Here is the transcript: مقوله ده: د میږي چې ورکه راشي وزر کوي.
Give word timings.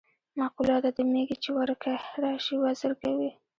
مقوله 0.39 0.77
ده: 0.83 0.89
د 0.97 0.99
میږي 1.11 1.35
چې 1.43 1.49
ورکه 1.59 1.93
راشي 2.23 2.55
وزر 2.63 2.91
کوي. 3.01 3.31